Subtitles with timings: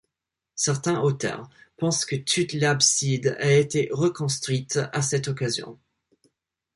[0.55, 1.47] Certains auteurs
[1.77, 5.77] pensent que toute l’abside a été reconstruite à cette occasion.